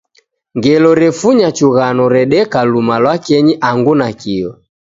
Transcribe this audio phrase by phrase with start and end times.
[0.57, 4.49] Ngelo refunya chughano redeka luma lwa kenyi angu nakio